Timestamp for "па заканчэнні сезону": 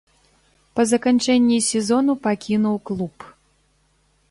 0.77-2.13